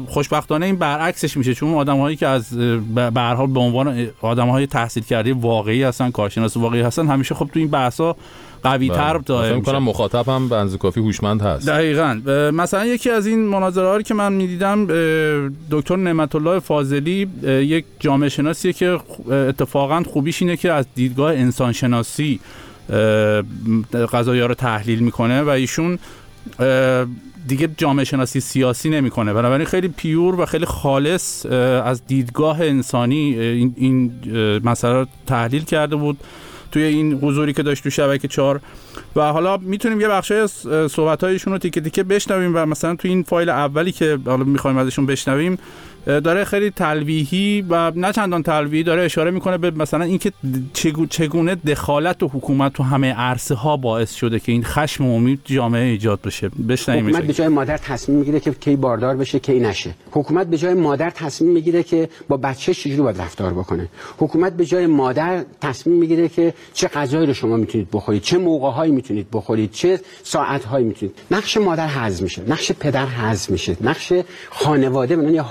[0.07, 1.53] خوشبختانه این برعکسش میشه.
[1.53, 2.57] چون آدم هایی که از
[2.95, 7.35] به هر حال به عنوان آدم های تحصیل کرده واقعی هستن کارشناس واقعی هستن همیشه
[7.35, 8.15] خب تو این بحثا
[8.63, 9.79] قوی تر کنم میشه.
[9.79, 11.69] مخاطب هم به اندازه کافی هوشمند هست.
[11.69, 12.21] دقیقا.
[12.53, 14.87] مثلا یکی از این مناظره ها رو که من می‌دیدم
[15.71, 18.99] دکتر نعمت الله فاضلی یک جامعه شناسیه که
[19.31, 22.39] اتفاقا خوبیش اینه که از دیدگاه انسان شناسی
[24.13, 25.99] قضایا رو تحلیل می‌کنه و ایشون
[27.47, 29.33] دیگه جامعه شناسی سیاسی نمی‌کنه.
[29.33, 34.11] بنابراین خیلی پیور و خیلی خالص از دیدگاه انسانی این, این
[34.63, 36.19] مسئله رو تحلیل کرده بود
[36.71, 38.61] توی این حضوری که داشت تو شبکه چهار.
[39.15, 40.51] و حالا می‌تونیم یه بخشی از
[40.91, 44.77] صحبت هایشون رو تیکه تیکه بشنویم و مثلا تو این فایل اولی که حالا می‌خوایم
[44.77, 45.57] ازشون بشنویم
[46.05, 50.31] داره خیلی تلویحی و نه چندان تلویحی داره اشاره می‌کنه به مثلا اینکه
[50.73, 55.39] چگو- چگونه دخالت و حکومت تو همه عرصه ها باعث شده که این خشم عمومی
[55.45, 56.49] جامعه ایجاد بشه.
[56.69, 59.95] بشنویم حکومت به جای مادر تصمیم می‌گیره که کی باردار بشه کی نشه.
[60.11, 63.87] حکومت به جای مادر تصمیم می‌گیره که با بچه چجوری باید رفتار بکنه.
[64.17, 68.91] حکومت به جای مادر تصمیم می‌گیره که چه غذایی رو شما می‌تونید بخورید چه موقعهایی
[68.91, 71.15] می‌تونید بخورید چه ساعتهایی می‌تونید.
[71.31, 74.13] نقش مادر حذف میشه نقش پدر حذف میشه نقش
[74.49, 75.41] خانواده به یه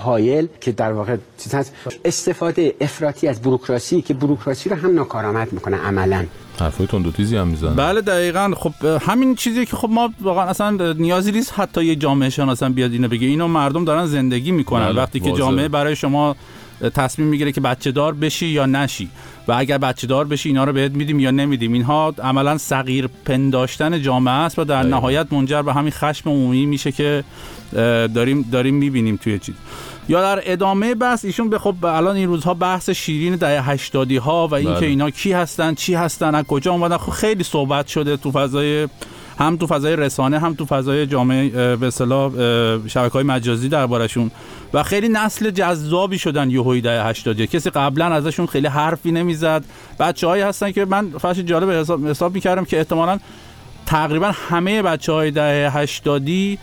[0.61, 1.72] که در واقع چیز هست.
[2.05, 6.24] استفاده افراطی از بوروکراسی که بوروکراسی رو هم ناکارآمد می‌کنه عملا.
[6.61, 7.74] حرفای تند تیزی هم می‌زنن.
[7.74, 8.52] بله دقیقا.
[8.57, 12.72] خب همین چیزی که خب ما واقعا اصلا نیازی نیست حتی یه جامعه شناس هم
[12.72, 13.26] بیاد اینو بگه.
[13.26, 14.87] اینو مردم دارن زندگی می‌کنن.
[14.87, 15.33] بله، وقتی که.
[15.33, 16.37] جامعه برای شما
[16.90, 19.09] تصمیم می‌گیره که بچه دار بشی یا نشی.
[19.49, 21.73] و اگر بچه دار بشی اینا رو بهت میدیم یا نمیدیم.
[21.73, 26.92] اینها عملا صغیر پنداشتن جامعه است و در نهایت منجر به همین خشم عمومی میشه
[26.92, 27.25] که
[28.14, 29.55] داریم داریم می‌بینیم توی چیز.
[30.09, 34.49] یا در ادامه بحث ایشون به خب الان این روزها بحث شیرین دهه 80 ها
[34.49, 34.87] و اینکه بله.
[34.87, 38.88] اینا کی هستن چی هستن از کجا اومدن خب خیلی صحبت شده تو فضای
[39.38, 42.33] هم تو فضای رسانه هم تو فضای جامعه به اصطلاح
[42.87, 44.31] شبکه های مجازی دربارشون
[44.75, 49.64] و خیلی نسل جذابی شدن یهویی دهه 80 کسی قبلا ازشون خیلی حرفی نمی‌زد.
[50.01, 53.18] بچه‌هایی هستن که من فرش جالب حساب, حساب می‌کردم که احتمالاً
[53.87, 56.59] تقریبا همه بچه های دهه 80 یا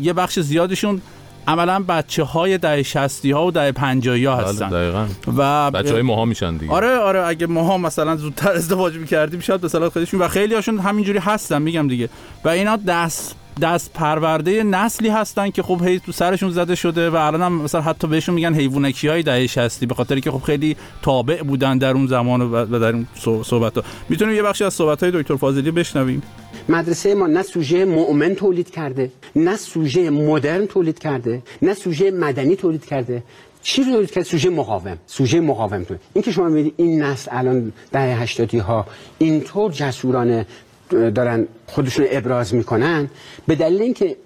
[0.00, 1.02] یه بخش زیادشون
[1.50, 4.68] عملا بچه های دهه 60 ها و دهه 50 ها بله هستن.
[4.68, 5.06] دقیقاً.
[5.36, 6.72] و بچه های ماها میشن دیگه.
[6.72, 10.20] آره آره اگه ماها مثلا زودتر ازدواج می‌کردیم شاید صلاح خودشون.
[10.20, 12.08] و خیلی هاشون همینجوری هستن میگم دیگه.
[12.44, 17.16] و اینا دست دست پرورده نسلی هستن که خب هی تو سرشون زده شده و
[17.16, 20.76] الان هم مثلا حتی بهشون میگن حیوانکی های دهه 60 به خاطر که خب خیلی
[21.02, 23.06] تابع بودن در اون زمان و و در اون
[23.42, 26.22] صحبت ها می‌تونیم یه بخشی از صحبت های دکتر فاضلی بشنویم؟
[26.68, 32.56] مدرسه ما نه سوژه مؤمن تولید کرده نه سوژه مدرن تولید کرده نه سوژه مدنی
[32.56, 33.22] تولید کرده.
[33.62, 34.98] چی رو کرده سوژه مقاوم.
[35.06, 36.00] سوژه مقاوم تولید.
[36.14, 38.86] این که شما می‌بینید این نسل الان دهه 80 ها
[39.18, 40.46] اینطور جسورانه
[40.90, 43.10] دارن خودشون ابراز می‌کنن
[43.46, 44.16] به دلیل اینکه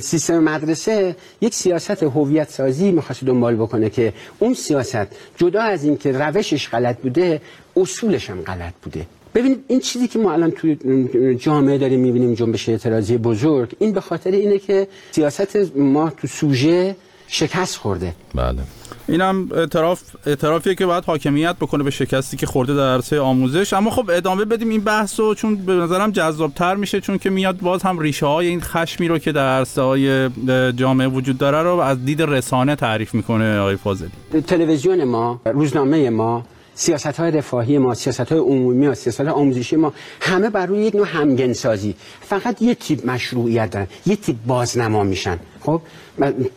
[0.00, 5.06] سیستم مدرسه یک سیاست هویت سازی می‌خواست دنبال بکنه که اون سیاست
[5.36, 7.40] جدا از اینکه روشش غلط بوده
[7.76, 9.06] اصولش هم غلط بوده.
[9.34, 10.76] ببینید این چیزی که ما الان توی
[11.34, 16.96] جامعه داریم می‌بینیم جنبش اعتراضی بزرگ این به خاطر اینه که سیاست ما تو سوژه
[17.26, 18.14] شکست خورده.
[18.34, 18.58] بله.
[19.08, 23.72] اینم اعتراف اعترافیه که باید حاکمیت بکنه به شکستی که خورده در عرصه آموزش.
[23.72, 27.82] اما خب ادامه بدیم این بحثو چون به نظرم جذابتر میشه چون که میاد باز
[27.82, 30.30] هم ریشه های این خشمی رو که در عرصه های
[30.72, 34.10] جامعه وجود داره رو از دید رسانه تعریف می‌کنه آقای فاضلی.
[34.46, 36.44] تلویزیون ما روزنامه ما
[36.80, 40.82] سیاست های رفاهی ما سیاست های عمومی ما سیاست های آموزشی ما همه بر روی
[40.82, 41.94] یک نوع همگنسازی.
[42.20, 45.38] فقط یه تیپ مشروعیت دارن یه تیپ بازنما میشن.
[45.60, 45.80] خب؟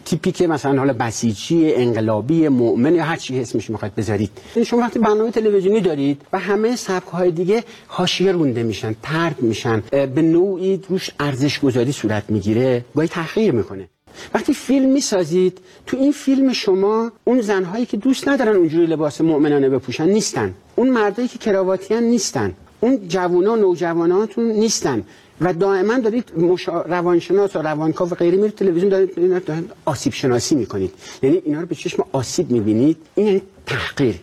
[0.05, 4.29] تیپی که مثلا حالا بسیجی انقلابی مؤمن یا هر چی اسمش می‌خواید بذارید.
[4.55, 9.41] یعنی شما وقتی برنامه تلویزیونی دارید و همه سبک های دیگه حاشیه رونده میشن ترد
[9.41, 13.89] میشن به نوعی روش ارزش گذاری صورت می‌گیره گاهی تحقیر می‌کنه.
[14.33, 19.69] وقتی فیلم می‌سازید تو این فیلم شما اون زنهایی که دوست ندارن اونجوری لباس مؤمنانه
[19.69, 20.53] بپوشن نیستن.
[20.75, 22.53] اون مردایی که کراواتیان نیستن.
[22.79, 25.03] اون جوونا نوجواناتون نیستن.
[25.41, 26.81] و دائما دارید مشا...
[26.81, 30.91] روانشناس و روانکاو و غیره میرید تلویزیون دارید, دارید آسیب شناسی می‌کنید.
[31.23, 32.97] یعنی اینا رو به چشم آسیب می‌بینید.
[33.15, 34.15] این یعنی تحقیر.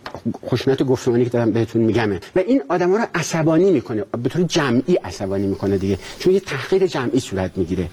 [0.45, 2.19] خشونت گفتمانی که دارم بهتون میگمه.
[2.35, 4.03] و این آدما رو عصبانی می‌کنه.
[4.23, 5.97] به طور جمعی عصبانی می‌کنه دیگه.
[6.19, 7.89] چون یه تحقیر جمعی صورت می‌گیره.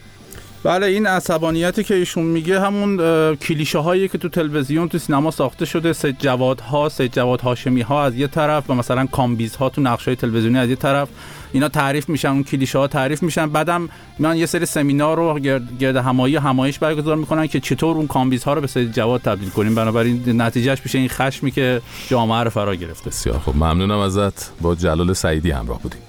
[0.63, 2.97] بله این عصبانیتی که ایشون میگه همون
[3.37, 7.81] کلیشه هایی که تو تلویزیون تو سینما ساخته شده سید جواد ها سید جواد هاشمی
[7.81, 11.09] ها از یه طرف و مثلا کامبیز ها تو نقش های تلویزیونی از یه طرف.
[11.53, 13.47] اینا تعریف میشن اون کلیشه ها تعریف میشن.
[13.47, 18.07] بعدم میان یه سری سمینار رو گرد, گرد همایی همایش برگزار می‌کنن که چطور اون
[18.07, 19.75] کامبیز ها رو به سید جواد تبدیل کنیم.
[19.75, 23.11] بنابراین نتیجهش میشه این خشمی که جامعه رو فرا گرفته.
[23.11, 24.61] بسیار خب ممنونم ازت.
[24.61, 26.01] با جلال سعیدی همراه بودیم.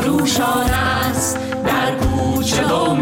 [0.00, 2.94] خروشان است در کوچه و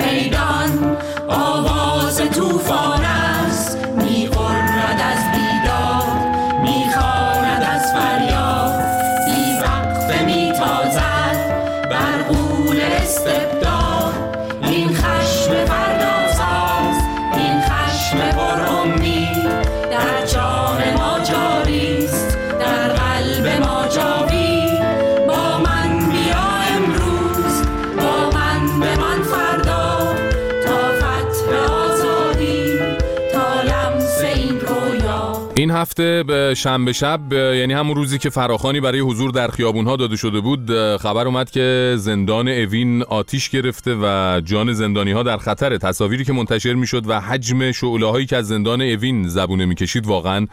[35.93, 40.41] هفته به شنبه شب یعنی همون روزی که فراخانی برای حضور در خیابونها داده شده
[40.41, 46.25] بود خبر اومد که زندان اوین آتیش گرفته و جان زندانی ها در خطره تصاویری
[46.25, 50.47] که منتشر می‌شد و حجم شعله هایی که از زندان اوین زبونه می‌کشید واقعا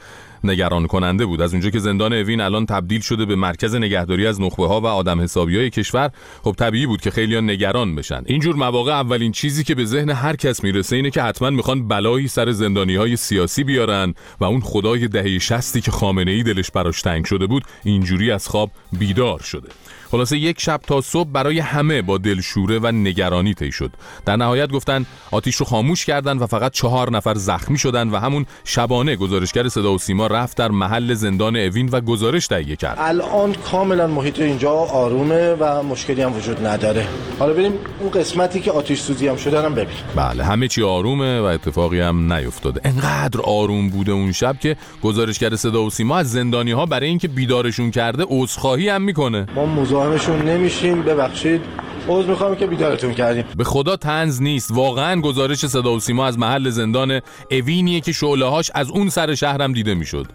[0.44, 1.42] نگران کننده بود.
[1.42, 4.86] از اونجا که زندان اوین الان تبدیل شده به مرکز نگهداری از نخبه ها و
[4.86, 6.12] آدم حسابی های کشور
[6.44, 8.24] خب طبیعی بود که خیلی نگران بشن.
[8.26, 12.28] اینجور مواقع اولین چیزی که به ذهن هر کس می‌رسه اینه که حتما می‌خوان بلایی
[12.28, 17.02] سر زندانی های سیاسی بیارن و اون خدای دهه شستی که خامنه ای دلش براش
[17.02, 19.70] تنگ شده بود اینجوری از خواب بیدار شده.
[20.12, 23.92] خلاصه یک شب تا صبح برای همه با دلشوره و نگرانی طی شد.
[24.26, 28.46] در نهایت گفتن آتیش رو خاموش کردن و فقط چهار نفر زخمی شدن و همون
[28.64, 32.98] شبانه گزارشگر صدا و سیما رفت در محل زندان اوین و گزارش تهیه کرد.
[33.00, 37.08] الان کاملا محیط اینجا آرومه و مشکلی هم وجود نداره.
[37.40, 41.40] حالا بریم اون قسمتی که آتیش سوزی هم شده هم ببین بله همه چی آرومه
[41.40, 42.82] و اتفاقی هم نیفتاده.
[42.84, 47.28] انقدر آروم بوده اون شب که گزارشگر صدا و سیما از زندانی ها برای اینکه
[47.28, 49.46] بیدارشون کرده عذرخواهی هم می‌کنه.
[49.56, 49.66] ما
[50.00, 51.02] مزاحمشون نمیشیم.
[51.02, 51.62] ببخشید.
[52.08, 53.44] عذر می‌خوام که بیدارتون کردیم.
[53.58, 54.72] به خدا تنز نیست.
[54.72, 57.22] واقعا گزارش صدا و سیما از محل زندان
[57.52, 60.28] اوینیه که شعله هاش از اون سر شهرم دیده می‌شد.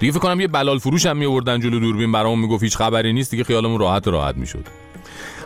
[0.00, 2.12] دیگه فکر کنم یه بلال فروش هم میوردن جلو دوربین.
[2.12, 3.30] برامون می‌گفت هیچ خبری نیست.
[3.30, 4.64] دیگه خیالمون راحت راحت می‌شد.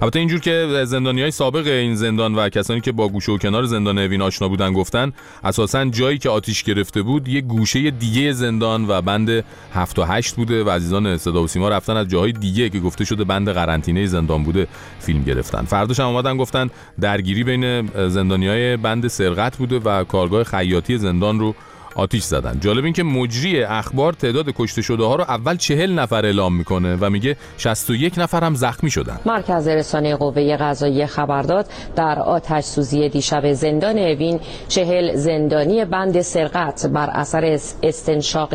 [0.02, 3.64] البته اینجور که زندانی های سابق این زندان و کسانی که با گوشه و کنار
[3.64, 5.12] زندان اوین آشنا بودن گفتن
[5.44, 10.34] اساسا جایی که آتیش گرفته بود یه گوشه دیگه زندان و بند 7 و 8
[10.34, 14.06] بوده و عزیزان صدا و سیما رفتن از جاهای دیگه که گفته شده بند قرنطینه
[14.06, 14.66] زندان بوده
[15.00, 15.64] فیلم گرفتن.
[15.64, 16.70] فرداش هم اومدن گفتن
[17.00, 21.54] درگیری بین زندانی های بند سرقت بوده و کارگاه خیاطی زندان رو
[21.96, 22.58] آتیش زدن.
[22.60, 26.96] جالب این که مجری اخبار تعداد کشته شده ها رو اول چهل نفر اعلام می‌کنه
[27.00, 29.20] و میگه 61 نفر هم زخمی شدن.
[29.26, 31.66] مرکز رسانه قوه قضایی خبر داد
[31.96, 38.54] در آتش سوزی دیشب زندان اوین چهل زندانی بند سرقت بر اثر استنشاق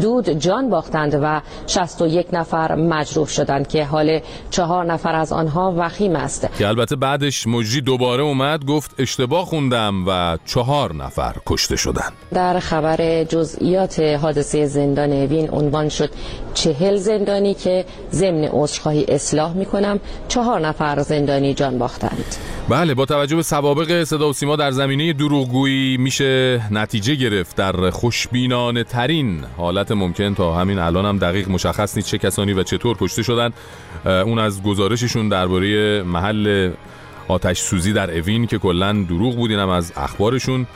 [0.00, 4.20] دود جان باختند و 61 نفر مجروح شدند که حال
[4.50, 6.48] چهار نفر از آنها وخیم است.
[6.58, 12.10] که البته بعدش مجری دوباره اومد گفت اشتباه خوندم و چهار نفر کشته شدن.
[12.32, 16.10] در خبر جزئیات حادثه زندان اوین عنوان شد.
[16.54, 22.36] چهل زندانی که ضمن عذرخواهی اصلاح می‌کنم چهار نفر زندانی جان باختند.
[22.68, 27.56] بله با توجه به سوابق صدا و سیما در زمینه دروغگویی میشه نتیجه گرفت.
[27.56, 32.62] در خوشبینانه ترین حالت ممکن تا همین الان هم دقیق مشخص نیست چه کسانی و
[32.62, 33.50] چطور کشته شدن
[34.04, 36.70] اون از گزارششون درباره محل
[37.28, 40.66] آتش سوزی در اوین که کلا دروغ بود اینم از اخبارشون.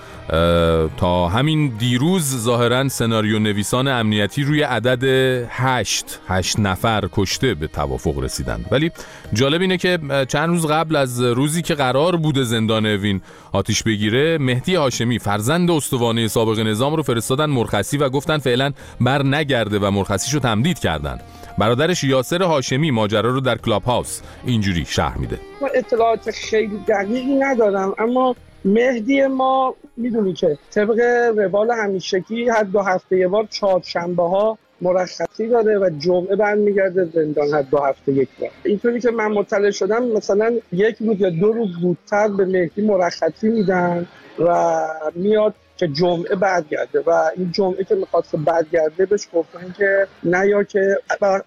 [0.97, 5.05] تا همین دیروز ظاهرا سناریو نویسان امنیتی روی عدد
[5.51, 8.91] هشت هشت نفر کشته به توافق رسیدن ولی
[9.33, 9.99] جالب اینه که
[10.29, 13.20] چند روز قبل از روزی که قرار بوده زندان اوین
[13.53, 19.22] آتیش بگیره مهدی هاشمی فرزند استوانه سابق نظام رو فرستادن مرخصی و گفتن فعلا بر
[19.22, 21.18] نگرده و مرخصیشو تمدید کردن.
[21.59, 25.39] برادرش یاسر هاشمی ماجرا رو در کلاب هاوس اینجوری شرح میده.
[25.74, 28.37] اطلاعات خیلی دقیقی ندارم اما
[28.69, 31.01] مهدی ما می‌دونی که طبق
[31.37, 37.49] روال همیشگی هر دو هفته یه بار چهارشنبه ها مرخصی داره و جمعه برمیگرده زندان
[37.55, 38.51] هر دو هفته یک بار.
[38.64, 43.49] اینطوری که من مطلع شدم مثلا یک روز یا دو روز زودتر به مهدی مرخصی
[43.49, 44.07] میدن
[44.39, 44.77] و
[45.14, 50.62] میاد که جمعه برگرده و این جمعه که می‌خواست برگرده بهش گفتن که نه یا
[50.62, 50.97] که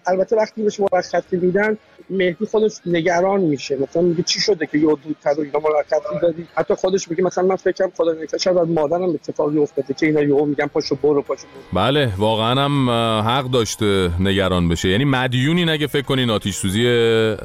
[0.06, 1.76] البته وقتی بهش مرخصی میدن
[2.10, 3.76] مهدی خودش نگران میشه.
[3.76, 7.44] مثلا میگه چی شده که یه دودتر و اینا مرخصی دادی حتی خودش میگه مثلا
[7.44, 11.22] من فکرم خدا نکنه شاید از مادرم اتفاقی افتاده که اینا یهو میگن پاشو برو
[11.22, 11.80] پاشو برو.
[11.80, 14.88] بله واقعا هم حق داشته نگران بشه.
[14.88, 16.82] یعنی مدیونی نگه فکر کنین آتیش سوزی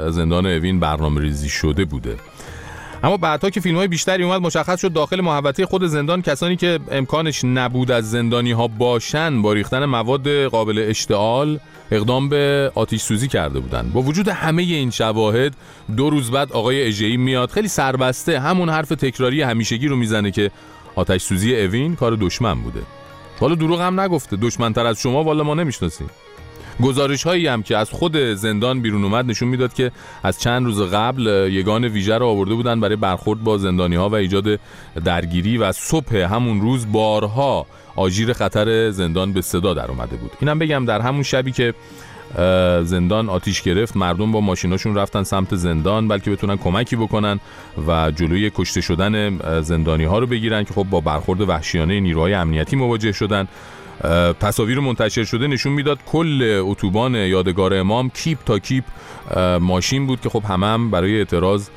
[0.10, 2.16] زندان اوین برنامه ریزی شده بوده.
[3.04, 6.80] اما بعدها که فیلم های بیشتری اومد مشخص شد داخل محوطه خود زندان کسانی که
[6.92, 11.60] امکانش نبود از زندانی ها باشن با ریختن مواد قابل اشتعال
[11.92, 13.90] اقدام به آتیش سوزی کرده بودن.
[13.94, 15.54] با وجود همه این شواهد
[15.98, 17.50] دو روز بعد آقای اژه‌ای میاد.
[17.50, 20.52] خیلی سربسته همون حرف تکراری همیشگی رو می‌زنه که
[20.96, 22.82] آتش سوزی اوین کار دشمن بوده.
[23.40, 24.38] حالا دروغ هم نگفته.
[24.42, 26.10] دشمنتر از شما والا ما نمی‌شناسیم.
[26.84, 29.92] گزارش هایی هم که از خود زندان بیرون اومد نشون می‌داد که
[30.24, 34.16] از چند روز قبل یگان ویژه رو آورده بودن برای برخورد با زندانی ها و
[34.16, 34.60] ایجاد
[35.06, 37.66] درگیری و صبح همون روز بارها
[37.96, 40.32] آژیر خطر زندان به صدا در اومده بود.
[40.40, 41.74] اینم بگم در همون شبی که
[42.84, 47.40] زندان آتیش گرفت مردم با ماشیناشون رفتن سمت زندان بلکه بتونن کمکی بکنن
[47.88, 52.76] و جلوی کشته شدن زندانی ها رو بگیرن که خب با برخورد وحشیانه نیروهای امنیتی
[52.76, 53.48] مواجه شدن.
[54.40, 58.84] تصاویر منتشر شده نشون می‌داد کل اتوبان یادگار امام کیپ تا کیپ
[59.60, 61.70] ماشین بود که خب همه هم برای اعتراض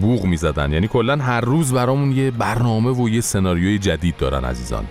[0.00, 0.72] بوغ می‌زدن.
[0.72, 4.84] یعنی کلا هر روز برامون یه برنامه و یه سناریوی جدید دارن عزیزان.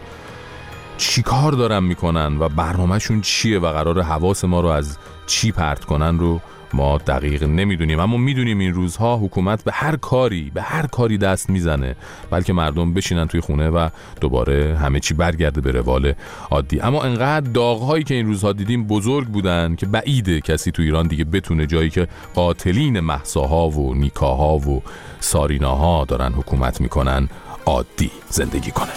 [0.97, 5.85] چی کار دارن می‌کنن و برنامهشون چیه و قرار حواس ما رو از چی پرت
[5.85, 6.41] کنن رو
[6.73, 11.49] ما دقیق نمی‌دونیم اما می‌دونیم این روزها حکومت به هر کاری به هر کاری دست
[11.49, 11.95] می‌زنه
[12.31, 13.89] بلکه مردم بشینن توی خونه و
[14.21, 16.13] دوباره همه چی برگرده به روال
[16.51, 16.81] عادی.
[16.81, 21.23] اما انقدر داغهایی که این روزها دیدیم بزرگ بودن که بعیده کسی تو ایران دیگه
[21.23, 24.81] بتونه جایی که قاتلین محساها و نیکاها و
[25.19, 27.29] ساریناها دارن حکومت می‌کنن
[27.65, 28.91] عادی زندگی کنه.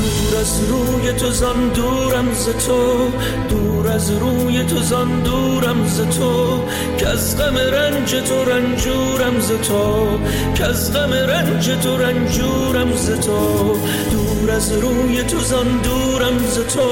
[0.00, 3.10] دور از روی تو زان دورم ز تو
[3.48, 6.60] دور از روی تو زان دورم ز تو.
[6.98, 10.18] که از غم رنج تو رنجورم ز تو
[10.54, 13.76] که از غم رنج تو رنجورم ز تو.
[14.10, 16.90] دور از روی تو زان دورم ز تو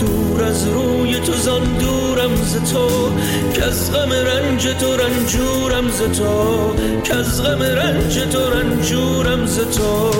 [0.00, 2.88] دور از روی تو زان دورم ز تو.
[3.54, 6.74] که از غم رنج تو رنجورم ز تو
[7.04, 10.10] که از غم رنج تو رنجورم ز تو.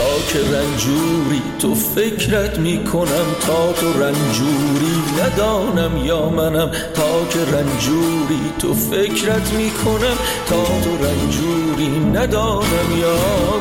[0.00, 6.70] تا که رنجوری تو فکرت می‌کنم تا تو رنجوری ندانم یا منم.
[6.94, 13.16] تا که رنجوری تو فکرت می‌کنم تا تو رنجوری ندانم یا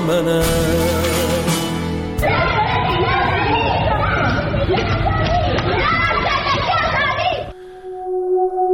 [0.07, 0.43] منم.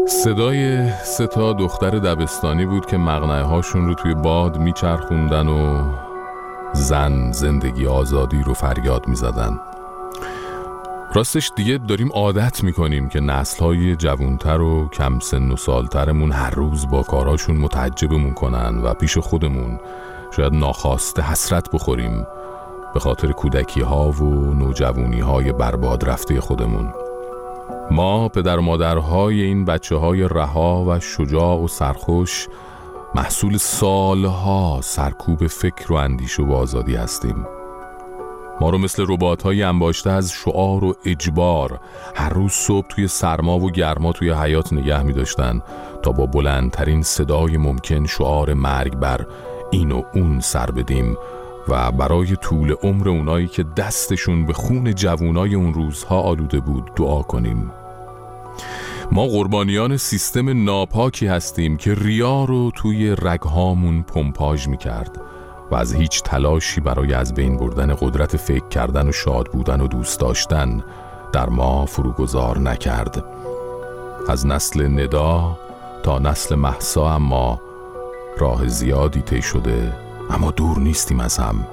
[0.08, 5.82] صدای سه تا دختر دبستانی بود که مغنه هاشون رو توی باد میچرخوندن و
[6.76, 9.60] زن زندگی آزادی رو فریاد می‌زدن.
[11.14, 16.50] راستش دیگه داریم عادت می‌کنیم که نسل های جوانتر و کم سن و سالترمون هر
[16.50, 19.80] روز با کاراشون متعجبمون کنن و پیش خودمون
[20.36, 22.28] شاید ناخواسته حسرت بخوریم
[22.94, 26.94] به خاطر کودکی ها و نوجوانی های برباد رفته خودمون.
[27.92, 32.48] ما پدر مادرهای این بچه های رها و شجاع و سرخوش
[33.16, 37.48] محصول سالها سرکوب فکر و اندیشه و آزادی هستیم.
[38.62, 41.80] ما رو مثل ربات های انباشته از شعار و اجبار
[42.16, 45.62] هر روز صبح توی سرما و گرما توی حیات نگه می داشتن
[46.04, 49.26] تا با بلندترین صدای ممکن شعار مرگ بر
[49.72, 51.18] این و اون سر بدیم
[51.68, 57.22] و برای طول عمر اونایی که دستشون به خون جوونای اون روزها آلوده بود دعا
[57.22, 57.72] کنیم.
[59.12, 65.22] ما قربانیان سیستم ناپاکی هستیم که ریا رو توی رگهامون پمپاژ می‌کرد
[65.72, 69.88] و از هیچ تلاشی برای از بین بردن قدرت فکر کردن و شاد بودن و
[69.88, 70.84] دوست داشتن
[71.34, 73.26] در ما فروگذار نکرد.
[74.30, 75.58] از نسل ندا
[76.04, 77.62] تا نسل محسا اما
[78.38, 79.98] راه زیادی طی شده
[80.30, 81.68] اما دور نیستیم از هم.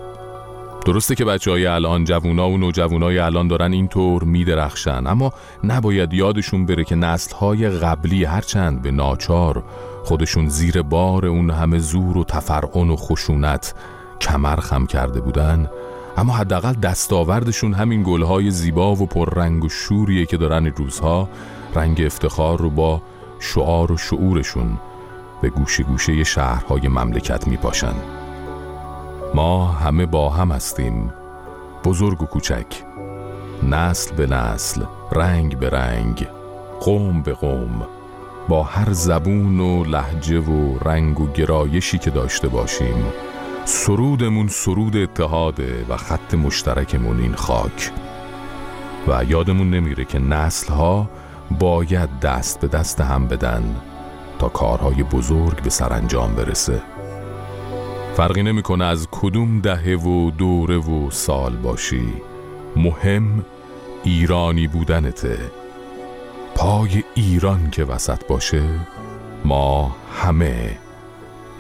[0.85, 5.33] درسته که بچه های الان جوونا و نوجوانای الان دارن اینطور میدرخشن اما
[5.65, 9.65] نباید یادشون بره که نسل های قبلی هرچند به ناچار
[10.05, 13.75] خودشون زیر بار اون همه زور و تفرعن و خشونت
[14.21, 15.71] کمر خم کرده بودن.
[16.17, 21.29] اما حداقل دستاوردشون همین گلهای زیبا و پررنگ و شوریه که دارن روزها
[21.75, 23.03] رنگ افتخار رو با
[23.41, 24.79] شعار و شعورشون
[25.43, 28.22] به گوشه گوشه شهرهای مملکت میپاشن.
[29.35, 31.13] ما همه با هم هستیم.
[31.85, 32.67] بزرگ و کوچک.
[33.63, 36.27] نسل به نسل رنگ به رنگ
[36.81, 37.87] قوم به قوم.
[38.49, 43.05] با هر زبون و لحجه و رنگ و گرایشی که داشته باشیم.
[43.65, 47.91] سرودمون سرود اتحاده و خط مشترکمون این خاک.
[49.09, 51.09] و یادمون نمیره که نسلها
[51.59, 53.77] باید دست به دست هم بدن
[54.39, 56.92] تا کارهای بزرگ به سرانجام برسه.
[58.17, 62.13] فرقی نمی‌کنه از کدوم دهه و دوره و سال باشی.
[62.77, 63.45] مهم
[64.05, 65.39] ایرانی بودنته.
[66.55, 68.63] پای ایران که وسط باشه
[69.45, 70.79] ما همه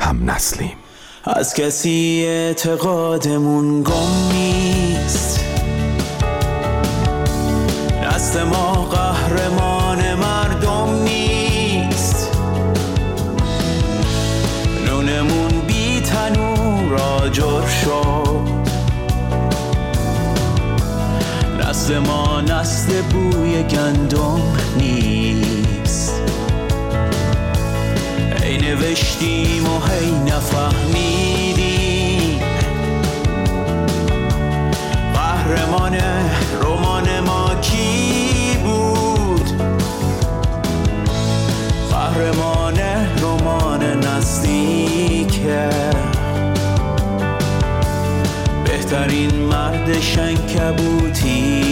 [0.00, 0.76] هم نسلیم.
[1.24, 5.44] از کسی اعتقادمون گم نیست.
[8.04, 9.81] دست ما قهرمان
[17.32, 18.48] آجر شد.
[21.60, 24.40] نسل ما نسل بوی گندم
[24.76, 26.22] نیست.
[28.42, 31.62] ای نوشتیم و هی نفهمیدیم.
[35.14, 35.94] قهرمان
[49.90, 51.71] شنکبوتی